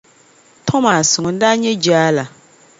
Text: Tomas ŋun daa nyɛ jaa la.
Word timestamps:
Tomas 0.65 1.11
ŋun 1.23 1.35
daa 1.41 1.55
nyɛ 1.61 1.71
jaa 1.83 2.09
la. 2.15 2.25